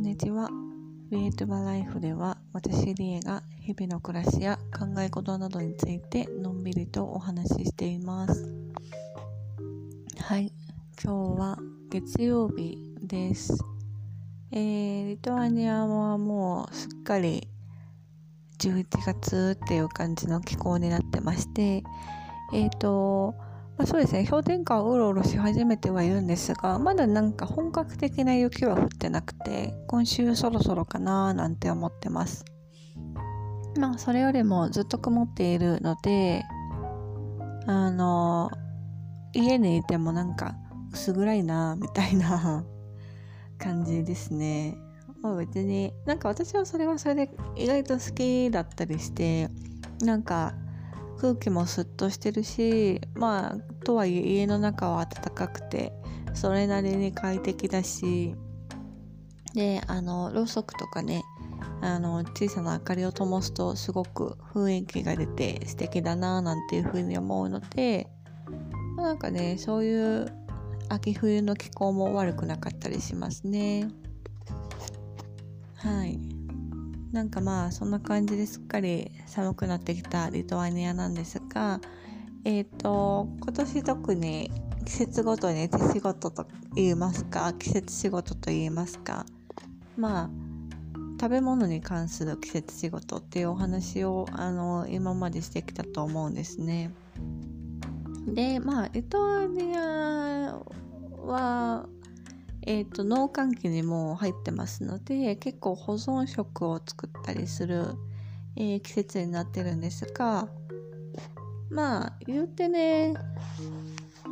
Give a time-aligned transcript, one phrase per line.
[0.00, 0.48] んにちは。
[1.10, 8.50] ウィエトバライフでは、私リエが日々の暮らしや考え事などについてのんびりとお話ししています。
[10.18, 10.54] はい、
[11.04, 11.58] 今日は
[11.90, 13.62] 月曜日です。
[14.52, 17.46] えー、リトアニアはもうすっかり
[18.58, 21.84] 11月っていう感じの気候になってまして、
[22.54, 23.34] えっ、ー、と、
[23.80, 24.26] まあ、そうですね。
[24.30, 32.44] 氷点下をうろうろし始めてはいるんですがまだなんか本格的な雪は降ってなくて今週そろそろかななんて思ってます。
[33.78, 36.44] まあそれよりもずっと曇っているので
[37.66, 38.50] あの
[39.32, 40.56] 家にいてもなんか
[40.92, 42.62] 薄暗いなみたいな
[43.56, 44.76] 感じですね。
[45.22, 49.48] まあ別になんか私はそれはそれで意外と好きだったりして
[50.02, 50.52] なんか
[51.18, 55.92] 空気もすっとしてるしまあとはいえ家の中は暖かくて
[56.34, 58.34] それなりに快適だし
[59.54, 61.22] であのろうそくとかね
[61.82, 68.06] あの小さな明かりを灯すとすごく雰囲気が出て素敵だななんていうふうに思うので
[68.96, 70.32] なんかねそういう
[70.88, 73.88] 秋冬の気候も悪くなかったりしますね。
[75.76, 76.18] はい。
[77.12, 81.80] なんかまあそんな感じですっかり寒くなってきたリトアニアなんですが
[82.44, 84.50] えっ、ー、と今年特に
[84.84, 89.26] 季節ごとに手仕事と言いますか季節仕事と言いますか
[89.96, 90.30] まあ
[91.20, 96.90] 食べ物に関する季節仕事っていうお話をあの今までしてきたと思うんですね。
[98.26, 100.60] でまあリトアニア
[101.26, 101.86] は
[102.62, 107.86] えーと、農閑期にも入ってますので結構保存食を作ったりする、
[108.54, 110.48] えー、季節になってるんですが
[111.70, 113.14] まあ言うてね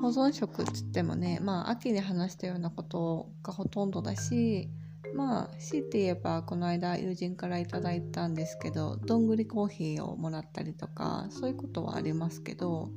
[0.03, 4.69] 保存食っつってもねまあ秋に話したようなことがほとんどだし
[5.15, 12.91] まあ強いて言えばこの間友人から頂いたんですけどどんぐりコーヒーをもらったりとかそういうことはありますけど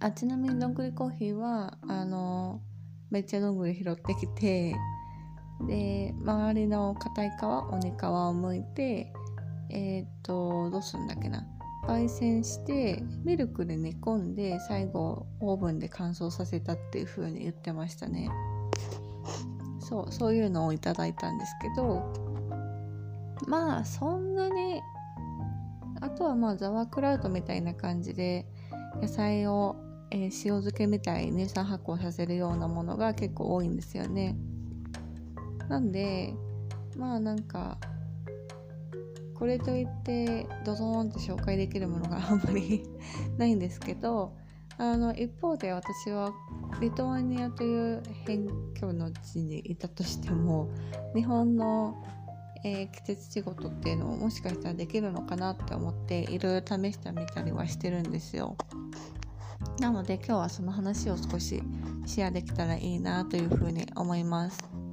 [0.00, 2.60] あちなみにどんぐりコーヒーはあの
[3.10, 4.74] めっちゃどんぐり拾ってきて
[5.68, 9.12] で周りの硬い皮鬼皮を剥いて
[9.70, 11.53] えっ、とどうするんだっけな。
[11.86, 18.30] 焙煎してミルクで煮込んで最後オーブンで乾燥させたっていう風に言ってましたね
[19.80, 22.12] そうそういうのをいただいたんですけど
[23.46, 24.80] まあそんなに
[26.00, 28.46] あとはまあザワークラウトみたいな感じで
[29.00, 29.76] 野菜を
[30.14, 34.36] えー、塩漬けみたいに乳酸発酵させるようなものが結構多いんですよね。
[35.68, 36.34] なんで
[36.96, 37.78] まあなんか
[39.34, 42.84] これといってドドーンって紹介できるものがあんまり
[43.36, 44.32] ないんですけど
[44.78, 46.32] あの一方で私は
[46.80, 50.68] リトアニアという辺境の地にいたとしても
[51.14, 52.02] 日本の、
[52.64, 58.56] えー、季節仕事っていうのをもしかしたらできるのかなって思っていろいろ試してみたりはしてるんですよ。
[59.80, 61.62] なので今日はその話を少し
[62.06, 64.83] シェアできたらいいなというふうに思います。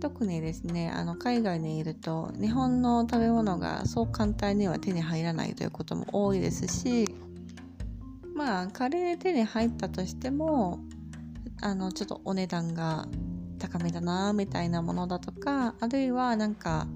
[0.00, 7.08] 特にですねあの海外にいると日本の食べ物がそう簡単には手に入らないということも多いですし
[8.34, 10.80] まあ仮に手に入ったとしても
[11.62, 13.06] あのちょっとお値段が
[13.58, 16.86] 高めだなみたいなものだとかあるいはなんか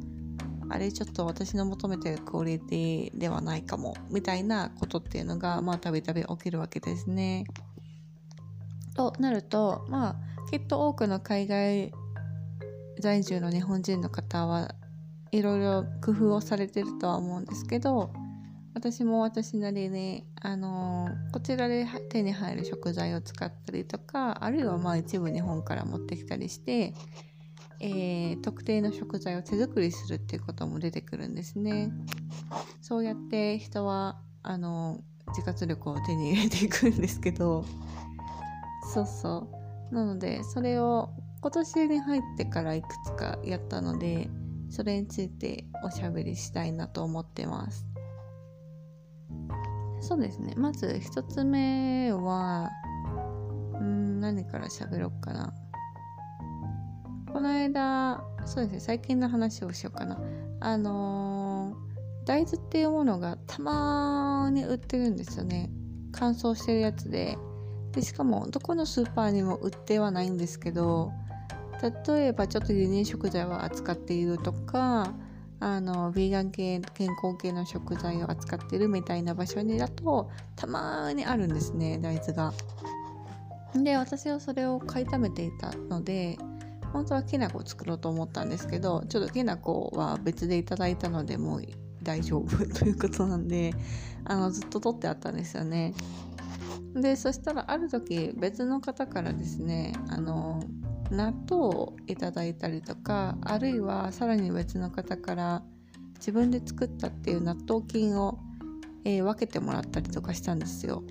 [0.69, 7.45] あれちょっと私の求めてるクオリティではないかもみたいなことっていうのがまあたびたび起きるわけですね。
[8.95, 10.17] となるとまあ
[10.51, 11.93] きっと多くの海外
[13.01, 14.75] 在住の日本人の方は
[15.33, 18.13] いろいろ工夫をされてるとは思うんですけど
[18.75, 26.95] 私も私なりに、あのー、こちらで手に入る食材を使ったりとかあるいはまあ一部日本から持ってきたりして
[27.83, 31.91] えー、特定の食材を手作りするっていうことも出てくるんですね。
[32.83, 37.65] そうやって人はあの自活力を手に入れていくんですけど
[38.93, 39.49] そうそ
[39.91, 41.11] うなのでそれを
[41.43, 44.29] 今年に入ってからいくつかやったので
[44.69, 47.87] それについておしゃべりしたいなと思ってます。
[50.01, 50.55] そうですね。
[50.57, 52.71] まず1つ目は
[53.83, 55.55] ん何から喋ろうかな。
[57.33, 58.81] この間そうですね。
[58.81, 60.21] 最近の話をしようかな。
[60.61, 65.71] あのー、大豆っていうものがたまに売ってるんですよね。
[66.13, 67.39] 乾燥してるやつで。
[67.93, 71.13] でしかもどこのスーパーにも売ってはないんですけど
[71.83, 75.15] 例えばちょっと輸入食材を扱っているとか
[75.61, 82.53] あのヴィーガン系健康系の食材を扱ってるみたいな場所にだとたまにあるんですね大豆が。
[83.75, 86.39] で私はそれを買いためていたので
[86.93, 91.63] 本当はきな粉を作ろうと思ったんですけどちょっときな粉は別でいただいたのでもう
[92.03, 93.73] 大丈夫 ということなんで
[94.25, 95.95] あのずっと取ってあったんですよね
[96.95, 100.61] でそしたらある時別の方からですねあの
[101.11, 105.63] 納豆をいただいたりとかあるいはさらに別の方から
[106.17, 108.39] 自分で作ったっていう納豆菌を、
[109.05, 111.03] えー、分けてもらったりとかしたんですよ。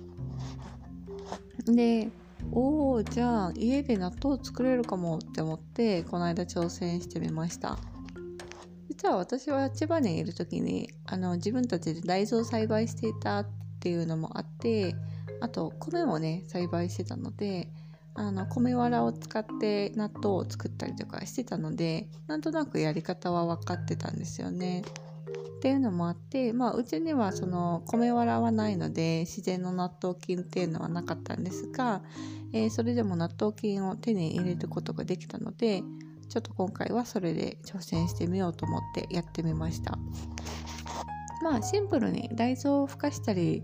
[1.66, 2.10] で
[2.52, 7.78] おおじゃあ家で納豆作れるかもって思ってこの間挑戦してみました。
[8.88, 13.46] 実は私は千葉にいる時にあの自分たちで大豆を栽培していたっ
[13.80, 14.94] ていうのもあって
[15.40, 17.68] あと米もね栽培してたので
[18.20, 24.82] あの米わらを使って納豆を作ったりとかしてたのでなんとなくやり方は分かってたんですよね。
[24.82, 32.02] っていうのもあって、まあ、うちにはその米わらはないので自然の納豆菌っていうのはなかったんですが、
[32.54, 35.82] えー、それでも納豆菌を手に入れることができたので
[36.30, 39.98] ちょっと今回はそれで挑戦してみようと思ってやってみました
[41.42, 43.62] まあシンプルに大豆をふかしたり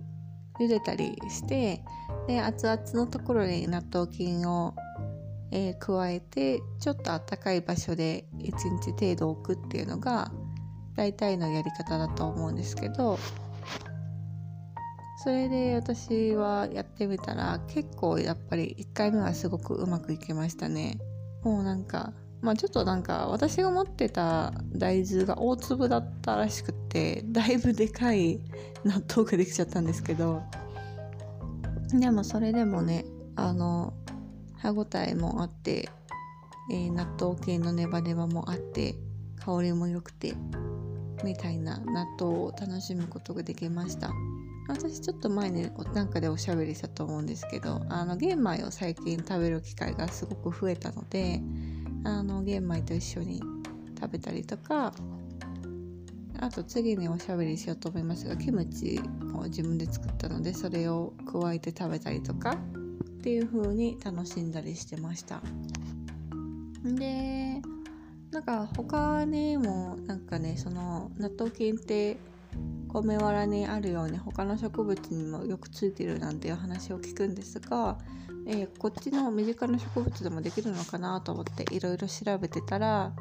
[0.60, 1.82] 茹でたりして
[2.26, 4.74] で熱々のところに納豆菌を、
[5.50, 10.30] えー、加えてちょっとあったかい場所で1日程度置くっていうのが
[10.96, 13.18] 大体のやり方だと思うんですけど
[15.22, 20.98] それで私はやってみたら結構やっぱり1回目はすごくうまくいきましたね。
[21.42, 22.12] もうなんか
[22.46, 28.38] まあちょっとなんか私が持ってた大豆が大粒だったらしくてだいぶでかい
[28.84, 30.44] 納豆ができちゃったんですけど
[31.92, 33.04] でもそれでもね
[33.34, 33.94] あの
[34.58, 35.88] 歯ごたえもあって、
[36.70, 38.94] えー、納豆系のネバネバもあって
[39.44, 40.34] 香りも良くて
[41.24, 44.12] みたいな納豆を楽しむことができました。
[44.68, 51.40] 私ちょっと前になんかでおしゃべりしたと思うんですけどあの玄米を最近食べる機会がすごく増えたので
[52.06, 53.40] あの玄米と一緒に
[53.98, 54.92] 食べたりとか
[56.38, 59.00] あと次におしゃべりしようと思いますがキムチ
[59.34, 62.56] を自分で作ったのでそれを加えて食べたりとかっ
[63.22, 65.42] ていう風に楽しんだりしてました。
[66.84, 67.60] で
[68.30, 72.18] なんか他にもなんかねその納豆菌って
[72.88, 77.98] 米わらにあるように他の植物にもよくついてるなんていう話を聞くんですが、
[78.48, 83.12] えー、こっちの身近な植物でもできるのかなと思っていろいろ調べてたら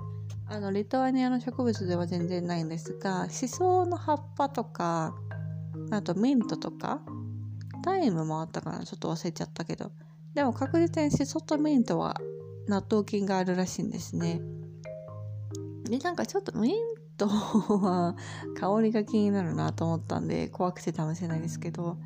[0.48, 5.16] あのリトアニアの植物では全然ないんですがシソの葉っぱとか
[5.89, 7.01] あとミントとか
[7.83, 9.92] タイムもあったかなちょっと忘れちゃったけど
[10.36, 12.16] でも確実にシソとミントは
[12.68, 14.42] 納豆菌があるらしいんですね。
[15.88, 16.74] でなんかちょっとミン
[17.16, 18.16] トは
[18.60, 21.98] 香りが気になるなと思ったんで怖くて試せないですけど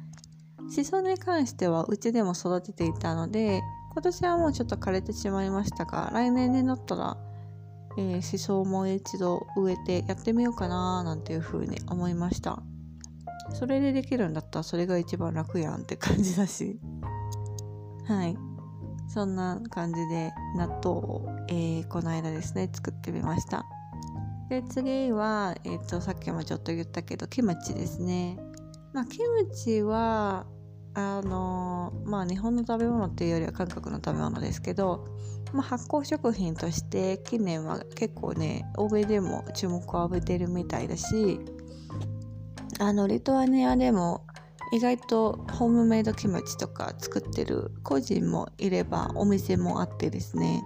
[0.70, 3.62] シソに関してはうちでも育てていたので
[3.92, 7.18] 今年はもうちょっと枯れてしまいましたが来年になったら、
[7.98, 12.62] えー、シソをもう一度植えてやってみようかななんていう風に思いました。
[13.54, 16.80] それでできるんだったらそれが一番楽やんって感じだし。
[18.06, 18.38] はい。
[19.08, 23.66] そんな感じで納豆を、えー、この間ですね作ってみました。
[24.50, 28.38] で次は、えーと、さっきもちょっと言ったけどキムチですね、
[28.94, 30.46] まあ、キムチは
[30.94, 35.06] あのまあ日本の食べ物っていうよりは韓国の食べ物ですけど、
[35.54, 41.40] まあ、発酵食品として近年は結構ね欧米でも注目を浴びてるみたいだし
[42.80, 44.26] あのリトアニアでも
[44.72, 50.64] 意外とホームメイドキムチとか作ってる個人もいればお店もあってですね。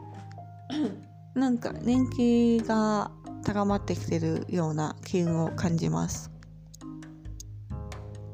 [1.35, 3.11] なんか人気が
[3.43, 6.32] 高まってきてるような機運を感じます。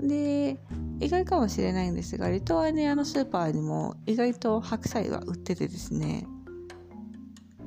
[0.02, 0.58] で
[1.00, 6.26] 意外かもしれないんですがリトアニアのスーパーにも意外と白菜は売っててですね。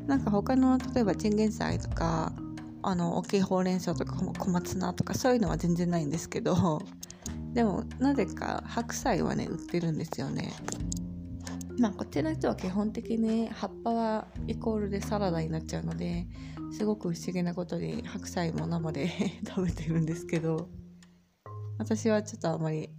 [0.07, 2.33] なんか他の例えばチンゲン菜とか
[2.83, 6.83] あの大きいほうれん草とか小松菜とかそういうのは全然ないんですけど
[7.53, 10.53] でもなぜか白菜はね売ってるんですよね。
[11.79, 16.27] まあこっちの人は基本的に葉っぱはイコールでサラダになっちゃうので
[16.71, 19.09] すごく不思議なことに白菜も生で
[19.47, 20.69] 食べてるんですけど。
[21.83, 22.91] 私はちょっとあんまり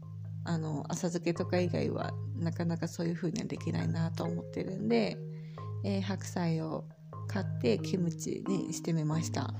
[0.43, 5.17] あの浅漬けとか以外はなかなかそういう風にはできないなと思ってるんで、
[5.85, 6.83] えー、白菜を
[7.29, 9.53] 買ってキムチにしてみました。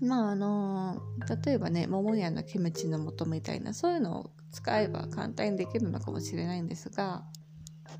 [0.00, 1.02] まああの
[1.44, 7.24] 例えばね桃屋のキムチの素みたいなそういうのを使えば簡単にできるのかもしれないんですが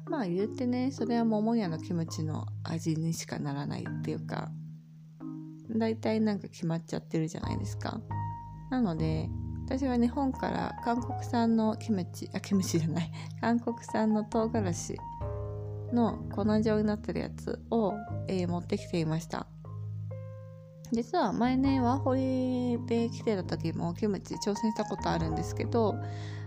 [0.06, 4.50] まあ言ってねそれは桃屋のキムチの味にしかならないっていうか
[5.70, 8.00] 大体なんか決まっちゃってるじゃないですか。
[8.74, 9.28] なので
[9.66, 13.10] 私は日本から韓国産のキムチあキムチじゃない。
[13.40, 14.96] 韓国産の唐辛子
[15.92, 17.94] の粉状になってるやつを、
[18.26, 19.46] えー、持ってきていました。
[20.90, 25.94] 実は前ねワーホリで来てた時もキムチ挑戦したことあるんですけど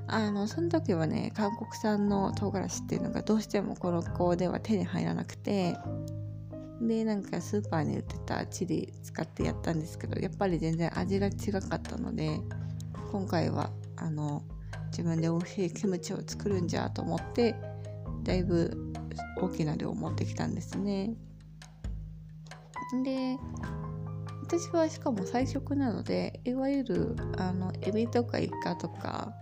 [0.08, 5.78] あのその時はね韓国産の唐辛子っていうのがどうしてもこの子では手に入らなくて
[6.82, 11.32] でなんかスーパーに売ってたチリ使ってやったんですけどやっぱり全然味が違
[11.68, 12.40] かったので
[13.12, 14.44] 今回はあの
[14.92, 17.56] 自分で美味しいキムチを作るんじゃと思って
[18.24, 18.94] だいぶ
[19.42, 21.14] 大きな量を持ってきたんですね。
[23.04, 23.38] で
[24.44, 29.34] 私はしかも菜食なのでいわゆるあのエビとかイカとか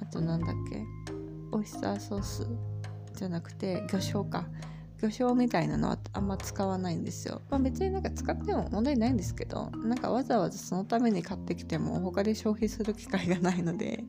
[0.00, 0.84] あとなんだっけ
[1.50, 2.48] オイスターソース
[3.14, 4.46] じゃなくて魚醤か。
[5.00, 7.42] 魚醤みたいなのはあんま使わないんですよ。
[7.50, 14.04] まあ、別になんか使っても問題ないんですけどなんかわざわざそのために買ってきても他で消費する機会がないので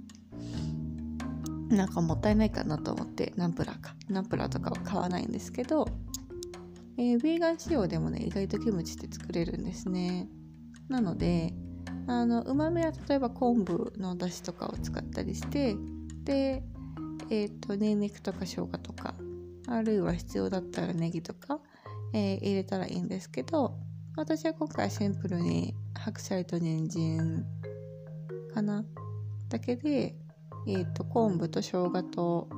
[1.69, 5.87] なんかもったいないかなと思ってナンプラーかナンプラーとかは買わないんですけど、
[6.97, 10.29] えー、ヴィーガン仕様でもね意外とキムチって作れるんですね。
[10.87, 11.53] なので
[12.07, 15.75] あのうまみは例えば昆布のだしとかを使ったりして
[16.23, 16.63] で
[17.31, 19.15] えっ、ー、とにんにくとか生姜とか
[19.67, 21.59] あるいは必要だったらネギとか、
[22.13, 23.77] えー、入れたらいいんですけど
[24.15, 27.45] 私は今回シンプルに白菜と人参
[28.53, 28.85] かな。
[29.49, 30.15] だけで、
[30.67, 32.49] えーと、昆布と生姜と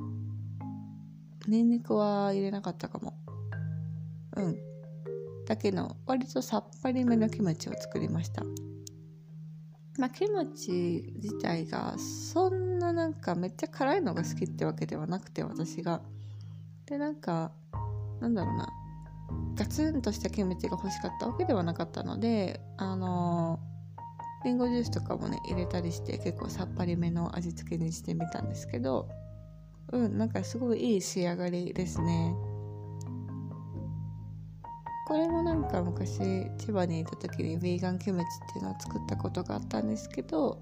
[1.48, 3.14] ニンニクは入れなかったかも。
[4.36, 4.56] うん。
[5.46, 8.44] だけの割とさっぱりめのキムチを作りました。
[9.98, 16.00] まあキムチ自体がそんななんかめっちゃ辛いのが好きってわけではなくて私が。
[16.88, 17.52] でなんか
[18.20, 18.68] なんだろうな。
[19.54, 21.26] ガツンとしたキムチが欲しかった。
[21.26, 23.58] わけではなかったのであの
[24.44, 29.08] りんごジュースとかもね入れたりして結構さっぱりめの味付けにしてみたんですけど
[29.92, 32.34] うんなんかすごいいい仕上がりですね。
[35.06, 36.18] これもなんか昔
[36.58, 40.60] 千葉にいた時にヴィーガンキムチっていうのを作ったことがあったんですけど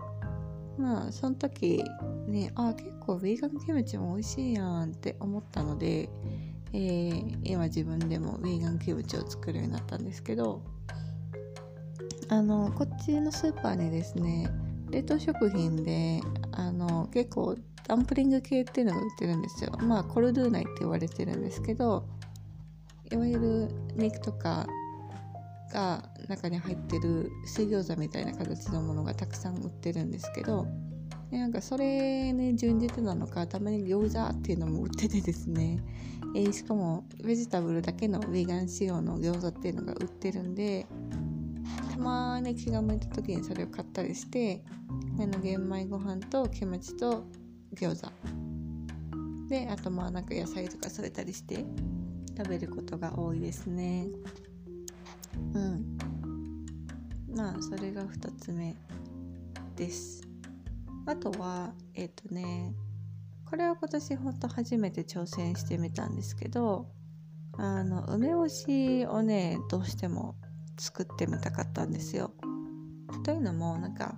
[0.79, 1.83] まあその時
[2.27, 6.09] ねあ結構ヴィーガンキムチも美味しいやんって思ったので、
[6.73, 10.63] えー、今自分でもヴィーガンキムチを作るようになったんですけど
[12.29, 14.51] あのこっちのスーパーにですね
[14.91, 16.21] 冷凍食品で
[16.53, 17.57] あの結構
[17.87, 19.71] ダンプリング系っていうのが売ってるんですよ。
[19.81, 22.05] まあコルドゥーナイって言われてるんですけど
[23.13, 24.67] いわゆる肉とか
[25.73, 30.67] が中に入ってる水餃子みたいな形のものがたくさん売ってるんですけど
[31.31, 35.81] なんかそれに準じてなのかたまに餃子っていうのも売っててですね、
[36.35, 40.87] えー、しかもベジタブルだけのヴィーガン仕様の餃子っていうのが売ってるんで
[41.93, 44.63] たまに気が向いた時にそれを買ったりして
[45.19, 47.25] あの玄米ご飯とキムチと
[47.75, 48.13] 餃子。
[49.49, 51.65] であとまあなんか野菜とか添えたりして
[52.37, 54.09] 食べることが多いですね。
[55.55, 55.99] うん。
[57.35, 58.77] まあそれが2つ目
[59.77, 60.26] です。
[61.07, 62.75] あとはえっ、ー、とね
[63.45, 66.89] これは今年ほんと初めて挑戦してみたんですけど
[67.57, 70.35] あの梅干しをねどうしても
[70.79, 72.33] 作ってみたかったんですよ
[73.25, 74.17] というのもなんか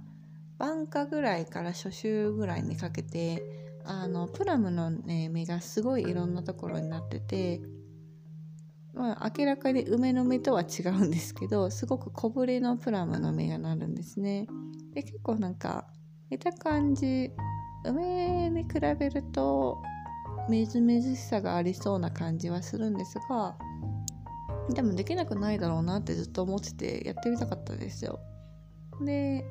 [0.57, 3.43] 晩夏ぐらいから初秋ぐらいにかけて
[3.85, 7.61] あのプラムのね実がすごいいろんなところになってて
[8.95, 14.49] まあ、明らかに梅の実とは違うんですけどすごく小ぶりのプラムの実がなるんですね。
[14.93, 15.87] で結構なんか
[16.31, 17.31] 見た感じ
[17.85, 19.79] 梅に比べると
[20.49, 23.57] みずみずしさがありそうな感じはするんですが
[24.71, 28.21] でもできなくないだろうなってずっと思っててやってみたかったですよ。
[29.05, 29.45] で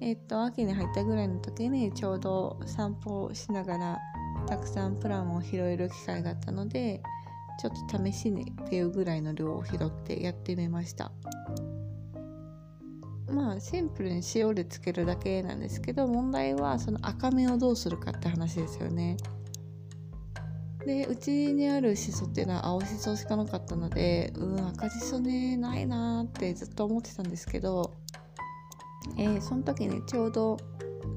[0.00, 3.98] えっと秋に入ったぐらいの時にちょうど散歩をしながら
[4.46, 7.02] たくさんプラムを拾える機会があったので
[7.58, 11.10] ちょっと試しにっていうぐらいの量を拾ってやってみました
[13.30, 19.16] まあシンプルに塩でつけるだけなんですけど問題はその赤身をどうするかって話ですよね。
[20.86, 27.92] でうちにあるしそっていうのは青しそしかなかったのでうん赤じそねないなってずっと思ってたんですけど
[29.16, 30.56] えー、その時にちょうど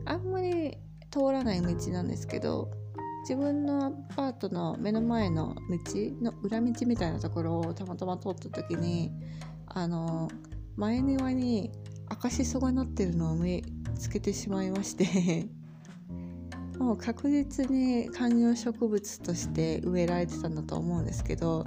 [0.05, 0.77] あんまり
[1.11, 2.69] 通らない道なんですけど
[3.21, 5.77] 自分のアパートの目の前の道
[6.21, 9.11] の裏道みたいなところをたまたま通った時に
[9.67, 10.29] あの
[10.75, 11.71] 前庭に
[12.09, 13.63] 赤しそがなってるのを見
[13.97, 15.47] つけてしまいまして
[16.77, 21.65] もう確実に観葉植物として植えられてたんだと思うんですけど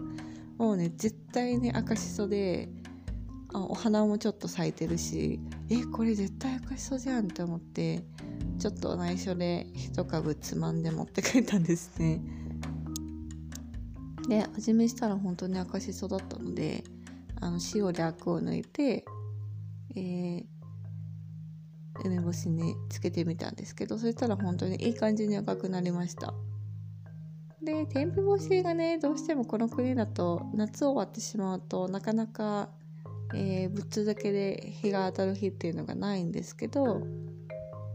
[0.58, 2.68] もうね絶対に赤しそで
[3.52, 8.02] あお花もちょっと咲いてるしえこれ絶対赤しそじゃんって思って
[8.58, 12.20] ちょっと内緒で一株つまんで持って帰ったんですね。
[14.28, 16.84] で味見したら本当に赤しそだったので
[17.40, 19.04] あの塩でアクを抜いて、
[19.94, 20.44] えー、
[22.04, 26.32] 梅干しにつけてみたんですけどそしたら本当にいい感じに赤くなりました。
[27.64, 32.70] で天日干しがねどうしてもこの国だと夏終わってしまうとなかなか、
[33.34, 37.02] えー、ぶっ続けで日が当たる日っていうのがないんですけど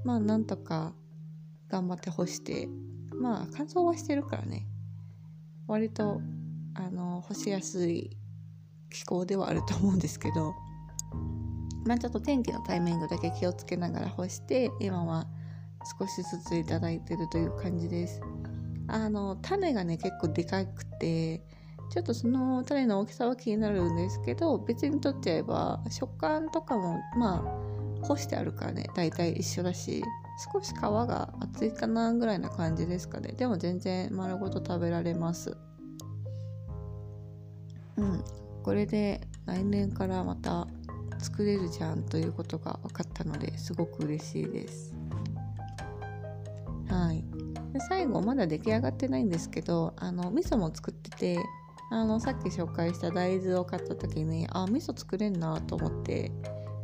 [0.06, 0.94] まあなんとか
[1.68, 2.70] 頑張って干して
[3.20, 4.66] まあ乾燥はしてるからね。
[5.68, 6.22] 割と
[6.76, 8.16] あの干しやすい
[8.90, 10.54] 気候ではあると思うんですけど。
[11.88, 15.26] まあちょっと天気のタイミングだけ気をつけながら干して今は
[16.00, 18.22] 少しずついただいてるという感じです。
[18.90, 21.40] あの種がね結構でかくて
[21.90, 27.44] ちょっとその種の大きさは気になるんですけど別にとっちゃえば食感とかもま
[28.02, 30.04] あ干してあるからね大体一緒だし
[30.54, 33.32] 少し皮が厚いかなぐらいな感じですかね。
[33.32, 35.58] でも全然丸ごと食べられます。
[37.98, 38.24] うん。
[38.64, 40.68] これで来年からまた
[41.20, 44.94] 作れるじゃんということが分かったのですごく嬉しいです。
[46.90, 47.24] はい。
[47.74, 51.40] で最後まだ出来上がってないんですけどあの味噌も作ってて
[51.90, 56.32] あのさっき紹介した大豆を買った時にあ味噌作れんなと思って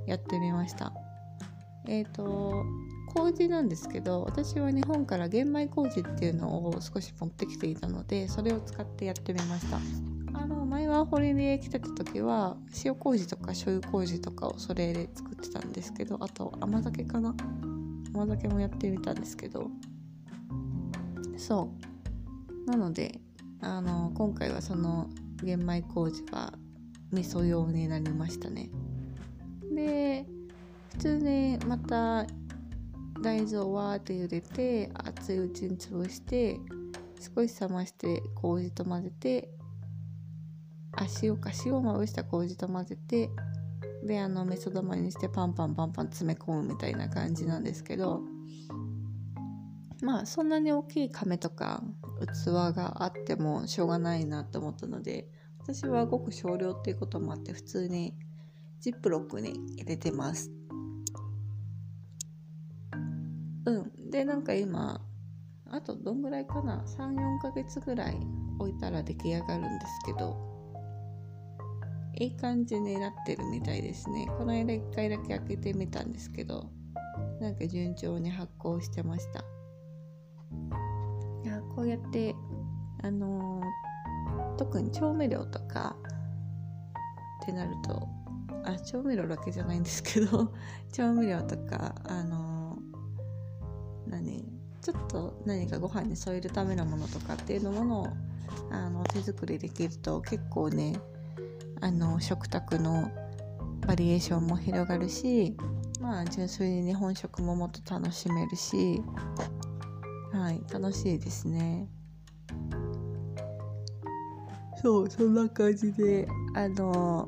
[0.05, 0.93] やってみました。
[1.87, 2.63] えっ、ー、と
[3.13, 9.79] 麹なんですけど私は日本から玄米麹っていうのを少し持ってきていたのでそれを使ってやってみました。
[10.43, 17.33] あの前はホリデー来てた時は塩麹とか醤油麹とかをそれで作ってたんですけどあと甘酒かな。
[18.13, 19.71] 甘酒もやってみたんですけど。
[21.37, 21.69] そ
[22.67, 22.69] う。
[22.69, 23.21] なので
[23.61, 25.07] あの今回はその
[25.41, 26.51] 玄米麹は
[27.13, 28.69] 味噌用になりましたね。
[29.73, 30.25] で
[30.91, 32.27] 普通にまた
[33.21, 36.59] 大豆をわーって茹でて熱いうちに潰して
[37.33, 39.62] 少し冷まして麹と混ぜて
[40.95, 43.29] あ塩か塩をまぶした麹と混ぜて
[44.05, 48.21] であの味噌玉にしてパンパンパンパン詰め込むみたいな感じなんですけど
[50.01, 51.81] まあそんなに大きい亀とか
[52.19, 55.27] 器があってもしょうがないなと思ったので
[55.59, 58.13] 私はごく少量っていうこともあって普通に
[58.81, 60.51] ジップロックに入れてます。
[63.65, 64.11] うん。
[64.11, 64.99] でなんか今
[65.71, 68.17] あとどんぐらいかな？34ヶ月ぐらい
[68.59, 70.52] 置いたら出来上がるんですけど。
[72.15, 74.27] いい感じになってるみたいですね。
[74.37, 76.69] この間1回だけ開けてみたんですけど
[77.39, 79.43] なんか順調に発酵してました。
[81.43, 82.35] いやこうやって
[83.01, 85.95] あのー、特に調味料とか
[87.43, 88.07] ってなると
[88.63, 90.53] あ調味料だけじゃないんですけど
[90.93, 94.45] 調味料とかあのー、何
[94.81, 98.07] ちょっと何かご飯に添えるためのものとかっていうのものを
[98.69, 100.95] あの手作りできると結構ね
[101.83, 103.11] あの食卓の
[103.85, 105.57] バリエーションも広がるし
[105.99, 109.01] まあ純粋に日本食ももっと楽しめるし
[110.31, 111.89] はい楽しいですね。
[114.81, 116.25] そうそんな感じで。
[116.55, 117.27] あの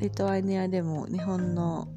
[0.00, 1.88] リトアニアでも日本の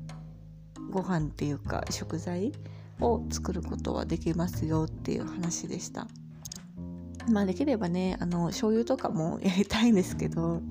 [0.91, 2.53] ご飯っていうか食材
[3.01, 6.07] を作ることはできますよっていう話でした。
[7.29, 10.61] まあできればねあの醤油とかもやりたいんですけど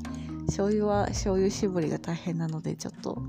[0.46, 3.22] 醤油は醤油絞りが大変なのでちょっと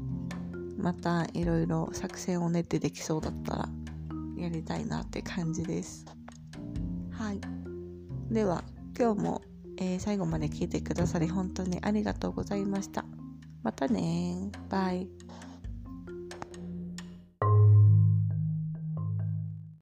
[0.78, 3.69] またいろいろ作戦を練ってできそうだったら
[4.38, 6.06] やりたいなって感じです。
[7.12, 7.39] はい。
[8.30, 8.63] では
[8.97, 9.41] 今日も、
[9.78, 13.06] えー、最後まで聞いてくださり本当にありがとうございました。
[13.62, 15.08] またねバイ。